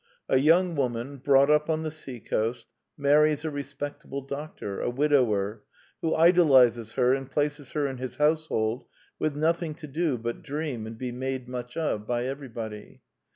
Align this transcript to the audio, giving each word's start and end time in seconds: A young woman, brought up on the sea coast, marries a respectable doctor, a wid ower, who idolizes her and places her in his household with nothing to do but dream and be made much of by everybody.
A 0.27 0.37
young 0.39 0.75
woman, 0.75 1.17
brought 1.17 1.51
up 1.51 1.69
on 1.69 1.83
the 1.83 1.91
sea 1.91 2.19
coast, 2.19 2.65
marries 2.97 3.45
a 3.45 3.51
respectable 3.51 4.21
doctor, 4.21 4.79
a 4.81 4.89
wid 4.89 5.13
ower, 5.13 5.61
who 6.01 6.15
idolizes 6.15 6.93
her 6.93 7.13
and 7.13 7.29
places 7.29 7.73
her 7.73 7.85
in 7.85 7.97
his 7.97 8.15
household 8.15 8.85
with 9.19 9.35
nothing 9.35 9.75
to 9.75 9.85
do 9.85 10.17
but 10.17 10.41
dream 10.41 10.87
and 10.87 10.97
be 10.97 11.11
made 11.11 11.47
much 11.47 11.77
of 11.77 12.07
by 12.07 12.25
everybody. 12.25 13.03